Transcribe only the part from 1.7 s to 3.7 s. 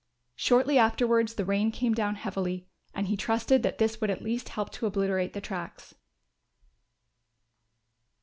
came down heavily and he trusted